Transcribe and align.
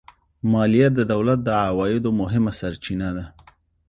مالیه 0.51 0.87
د 0.97 1.01
دولت 1.13 1.39
د 1.43 1.49
عوایدو 1.67 2.09
مهمه 2.21 2.51
سرچینه 2.59 3.09
ده 3.17 3.25